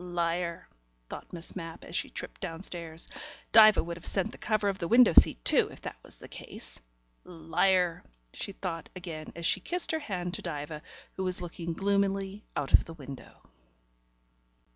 [0.03, 0.67] "Liar,"
[1.09, 3.07] thought Miss Mapp, as she tripped downstairs.
[3.51, 6.27] "Diva would have sent the cover of the window seat too, if that was the
[6.27, 6.79] case.
[7.23, 8.01] Liar,"
[8.33, 10.81] she thought again as she kissed her hand to Diva,
[11.17, 13.43] who was looking gloomily out of the window.